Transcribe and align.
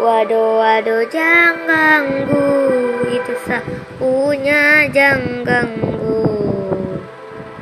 Waduh, 0.00 0.64
waduh, 0.64 1.04
jangan 1.12 1.68
ganggu 1.68 2.48
Itu 3.04 3.36
sapunya 3.44 4.88
jangan 4.88 5.44
ganggu 5.44 6.19